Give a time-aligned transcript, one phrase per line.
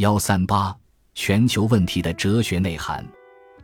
[0.00, 0.74] 幺三八
[1.12, 3.06] 全球问题的哲学内涵，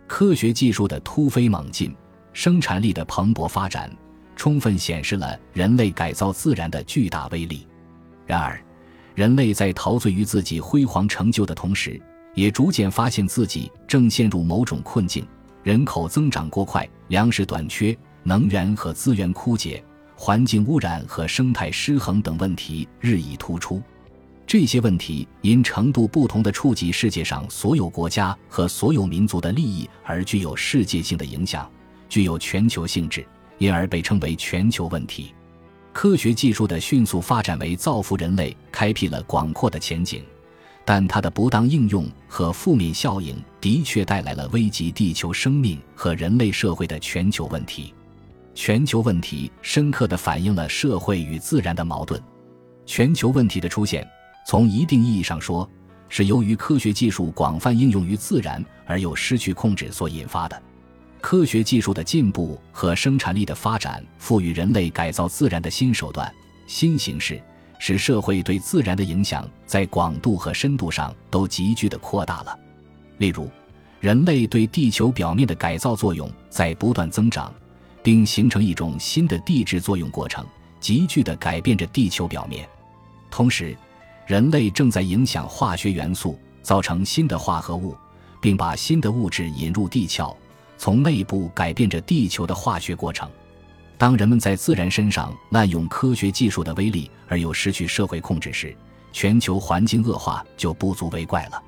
[0.07, 1.97] 科学技术的突飞猛进，
[2.35, 3.91] 生产力的蓬勃发展，
[4.37, 7.67] 充分显示了人类改造自然的巨大威力。
[8.27, 8.63] 然而，
[9.15, 11.99] 人类在陶醉于自己辉煌成就的同时，
[12.35, 15.27] 也逐渐发现自己正陷入某种困境：
[15.63, 19.83] 人口增长过快，粮食短缺，能源和资源枯竭，
[20.15, 23.83] 环境污染和生态失衡等问题日益突出。
[24.47, 31.69] 这些问题因程度不同的触及世界上所有国家和所有民族的利益而具有世界性的影响，
[32.09, 33.27] 具有全球性质，
[33.59, 35.35] 因而被称为全球问题。
[35.93, 40.23] 科学技术的迅速发展为造福人类开辟了广阔的前景，
[40.85, 47.93] 但它的不当应用和负面效应的确带来了危及地球生命和人类社会的全球问题。
[48.55, 52.23] 全球问题深刻地反映了社会与自然的矛盾。
[52.87, 54.07] 全球问题的出现。
[54.47, 55.69] 从一定意义上说，
[56.09, 60.63] 是由于科学技术广泛应用于自然而又失去控制所引发的。
[61.21, 66.33] 科学技术的进步和生产力的发展，赋予人类改造自然的新手段、
[66.69, 67.43] 新形式，
[67.81, 72.57] 使社会对自然的影响在广度和深度上都急剧的扩大了。
[73.19, 73.51] 例如，
[73.99, 77.53] 人类对地球表面的改造作用在不断增长，
[78.01, 80.47] 并形成一种新的地质作用过程，
[80.79, 82.65] 急剧的改变着地球表面。
[83.29, 83.77] 同时，
[84.27, 87.97] 人类正在影响化学元素，造成新的化合物，
[88.41, 90.37] 并把新的物质引入地壳，
[90.77, 93.31] 从内部改变着地球的化学过程。
[93.97, 98.77] 当人们在自然身上滥用科学技术的威力，而又失去社会控制时，
[99.13, 101.63] 全球环境恶化就不足为怪了。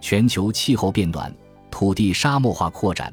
[0.00, 1.30] 全球气候变暖，
[1.70, 3.12] 土地沙漠化扩展，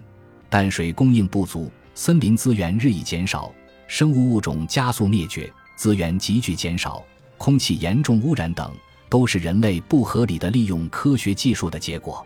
[0.49, 3.51] 淡水供应不足，森林资源日益减少，
[3.85, 7.03] 生物物种加速灭绝，资源急剧减少。
[7.37, 8.73] 空气严重污染等，
[9.09, 12.25] 都是人类不合理的利用科学技术的结果。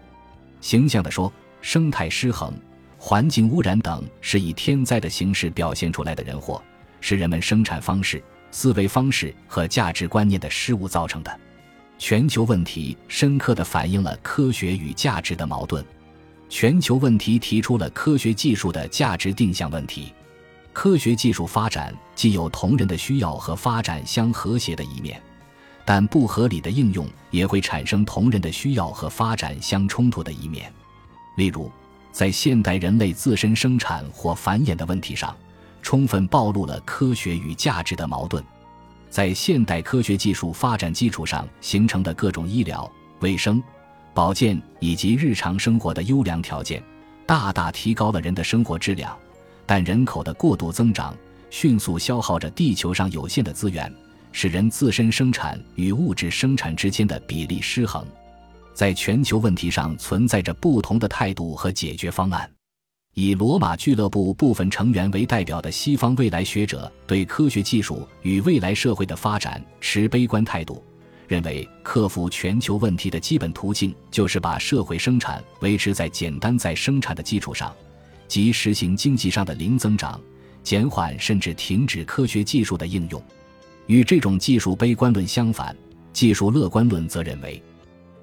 [0.61, 1.31] 形象地说，
[1.61, 2.53] 生态失衡、
[2.97, 6.61] 环境污染等是以天灾的形式表现出来的人祸，
[6.99, 11.39] 是人们生产方式、思维方式和价值观念的失误造成的。
[11.97, 15.85] 全球问题深刻地反映了科学与价值的矛盾。
[16.49, 20.13] 全球问题提出了科学技术的价值定向问题。
[20.73, 25.21] 科学技术发展既有同人的需要和发展相和谐的一面，
[25.85, 30.71] 但不合理的应用也会产生同人的需要和发展相冲突的一面。
[31.35, 31.71] 例如，
[32.11, 35.35] 在现代人类自身生产或繁衍的问题上，
[35.81, 38.43] 充分暴露了科学与价值的矛盾。
[39.09, 42.89] 在现代科学技术发展基础上形成的各种医疗、
[43.19, 43.61] 卫生、
[44.13, 46.81] 保健以及日常生活的优良条件，
[47.25, 49.17] 大大提高了人的生活质量。
[49.65, 51.15] 但人口的过度增长
[51.49, 53.93] 迅速消耗着地球上有限的资源，
[54.31, 58.05] 使人自身生产与物质生产之间的比例失衡。
[58.73, 62.49] 在全球问题上存在着不同的态度和解决方案。
[63.13, 70.81] 以罗马俱乐部部分成员为代表的西方未来学者对科学技术与未来社会的发展持悲观态度，
[71.27, 77.75] 认为克服全球问题的基本途径就是把社会生产维持在简单再生产的基础上。
[78.31, 80.17] 即实行经济上的零增长，
[80.63, 83.21] 减缓甚至停止科学技术的应用。
[83.87, 85.75] 与这种技术悲观论相反，
[86.13, 87.61] 技术乐观论则认为，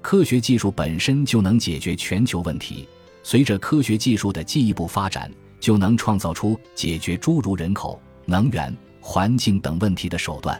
[0.01, 2.89] 科学技术本身就能解决全球问题。
[3.21, 10.59] 随着科学技术的进一步发展，就能创造出解决诸如人口、能源、环境等问题的手段。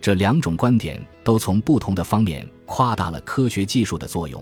[0.00, 4.40] 这两种观点都从不同的方面夸大了科学技术的作用，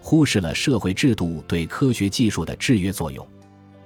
[0.00, 3.26] 忽视了社会制度对科学技术的制约作用。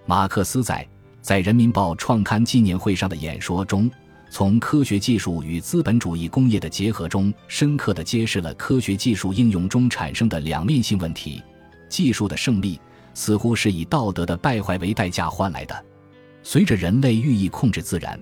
[0.06, 0.86] 马克思在
[1.22, 3.90] 在《人民报》创刊纪念会上的演说中，
[4.28, 11.42] 从科学技术与资本主义工业的结合中，深刻地揭示了科学技术应用中产生的两面性问题。
[11.88, 12.78] 技术的胜利
[13.14, 15.84] 似乎是以道德的败坏为代价换来的。
[16.42, 18.20] 随着人类愈意控制自然，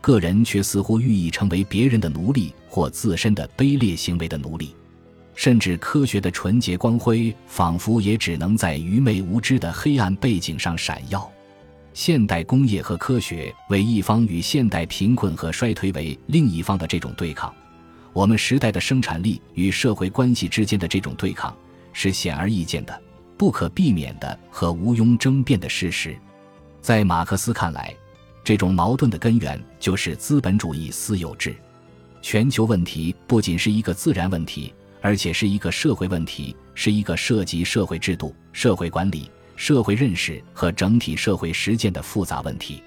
[0.00, 4.76] 个人却似乎愈意成为别人的奴隶或自身的卑劣行为的奴隶。
[5.34, 11.30] 甚至科学的纯洁光辉，仿佛也只能在愚昧无知的黑暗背景上闪耀。
[11.92, 17.54] 现代工业和科学为一方，与现代贫困和衰退为另一方的这种对抗，
[18.12, 21.56] 我们时代的生产力与社会关系之间的这种对抗，
[21.92, 23.02] 是显而易见的、
[23.36, 26.16] 不可避免的和毋庸争辩的事实。
[26.80, 27.94] 在马克思看来，
[28.42, 31.54] 这种矛盾的根源就是资本主义私有制。
[32.20, 34.72] 全球问题不仅是一个自然问题。
[35.04, 42.82] 而且是一个社会问题，是一个涉及社会制度、社会管理、社会认识和整体社会实践的复杂问题。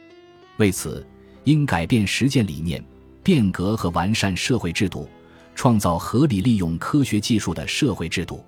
[0.58, 1.06] 为此，
[1.44, 2.84] 应改变实践理念，
[3.22, 5.08] 变革和完善社会制度，
[5.54, 8.44] 创造合理利用科学技术的社会制度。